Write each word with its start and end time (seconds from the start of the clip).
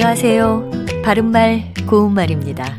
안녕하세요. 0.00 0.70
바른말, 1.02 1.74
고운말입니다. 1.88 2.78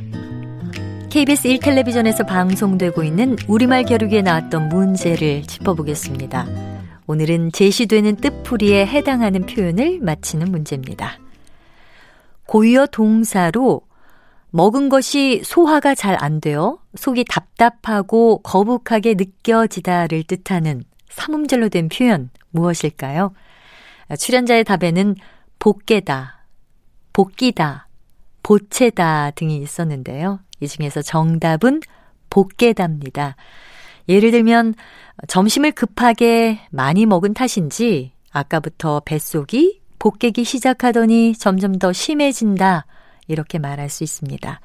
KBS 1.09 1.49
1텔레비전에서 1.49 2.25
방송되고 2.25 3.03
있는 3.03 3.35
우리말 3.45 3.83
겨루기에 3.83 4.21
나왔던 4.21 4.69
문제를 4.69 5.41
짚어보겠습니다. 5.41 6.47
오늘은 7.07 7.51
제시되는 7.51 8.15
뜻풀이에 8.15 8.87
해당하는 8.87 9.45
표현을 9.45 9.99
맞히는 10.01 10.49
문제입니다. 10.49 11.19
고유어 12.45 12.87
동사로 12.87 13.81
먹은 14.51 14.87
것이 14.87 15.41
소화가 15.43 15.95
잘 15.95 16.15
안 16.23 16.39
되어 16.39 16.77
속이 16.95 17.25
답답하고 17.25 18.37
거북하게 18.43 19.15
느껴지다를 19.15 20.23
뜻하는 20.23 20.85
삼음절로 21.09 21.67
된 21.67 21.89
표현 21.89 22.29
무엇일까요? 22.51 23.33
출연자의 24.17 24.63
답에는 24.63 25.15
복개다, 25.59 26.38
복기다, 27.13 27.87
보채다 28.43 29.31
등이 29.31 29.57
있었는데요. 29.57 30.39
이 30.59 30.67
중에서 30.67 31.01
정답은 31.01 31.81
복개답니다. 32.29 33.35
예를 34.07 34.31
들면 34.31 34.75
점심을 35.27 35.71
급하게 35.71 36.59
많이 36.71 37.05
먹은 37.05 37.33
탓인지 37.33 38.11
아까부터 38.31 39.01
뱃속이 39.01 39.81
복개기 39.99 40.43
시작하더니 40.43 41.33
점점 41.35 41.77
더 41.77 41.91
심해진다. 41.91 42.85
이렇게 43.27 43.59
말할 43.59 43.89
수 43.89 44.03
있습니다. 44.03 44.61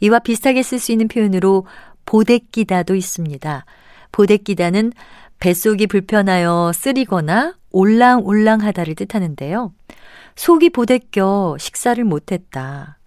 이와 0.00 0.18
비슷하게 0.18 0.62
쓸 0.62 0.78
수 0.78 0.92
있는 0.92 1.08
표현으로 1.08 1.66
보대끼다도 2.04 2.94
있습니다. 2.94 3.64
보대끼다는 4.12 4.92
뱃속이 5.38 5.86
불편하여 5.86 6.72
쓰리거나 6.74 7.54
올랑올랑하다를 7.76 8.94
뜻하는데요. 8.94 9.72
속이 10.34 10.70
보대껴 10.70 11.56
식사를 11.58 12.02
못했다. 12.04 12.98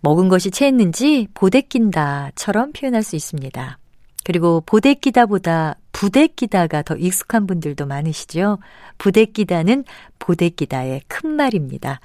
먹은 0.00 0.28
것이 0.28 0.50
체했는지 0.50 1.28
보대낀다처럼 1.32 2.72
표현할 2.72 3.02
수 3.02 3.16
있습니다. 3.16 3.78
그리고 4.24 4.62
보대끼다보다 4.66 5.76
부대끼다가 5.92 6.82
더 6.82 6.94
익숙한 6.96 7.46
분들도 7.46 7.86
많으시죠. 7.86 8.58
부대끼다는 8.98 9.84
보대끼다의 10.18 11.02
큰 11.08 11.30
말입니다. 11.30 12.00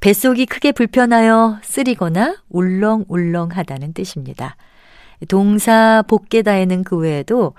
뱃속이 0.00 0.46
크게 0.46 0.72
불편하여 0.72 1.58
쓰리거나 1.62 2.36
울렁울렁하다는 2.50 3.94
뜻입니다. 3.94 4.56
동사 5.28 6.02
복개다에는 6.06 6.84
그 6.84 6.96
외에도 6.96 7.54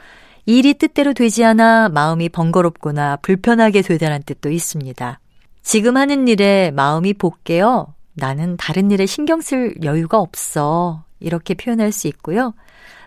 일이 0.58 0.74
뜻대로 0.74 1.14
되지 1.14 1.46
않아 1.46 1.90
마음이 1.90 2.30
번거롭거나 2.30 3.18
불편하게 3.18 3.82
되다는 3.82 4.22
뜻도 4.26 4.52
있습니다. 4.52 5.20
지금 5.64 5.96
하는 5.96 6.28
일에 6.28 6.72
마음이 6.72 7.14
복개어 7.14 7.94
나는 8.14 8.58
다른 8.58 8.92
일에 8.92 9.06
신경 9.06 9.40
쓸 9.40 9.76
여유가 9.84 10.20
없어. 10.20 11.06
이렇게 11.20 11.54
표현할 11.54 11.92
수 11.92 12.08
있고요. 12.08 12.54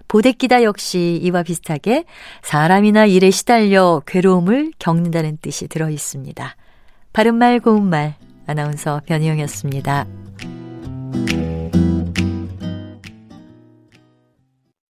보대끼다 0.09 0.63
역시 0.63 1.21
이와 1.23 1.43
비슷하게 1.43 2.05
사람이나 2.43 3.07
일에 3.07 3.31
시달려 3.31 4.03
괴로움을 4.07 4.73
겪는다는 4.79 5.39
뜻이 5.43 5.69
들어 5.69 5.91
있습니다. 5.91 6.57
바른말 7.13 7.61
고운말 7.61 8.15
아나운서 8.47 9.03
변희영이었습니다. 9.07 10.24